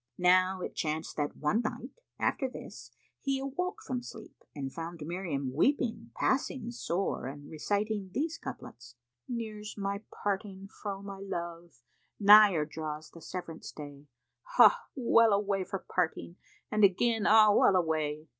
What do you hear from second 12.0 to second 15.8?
nigher draws the Severance day * Ah well away for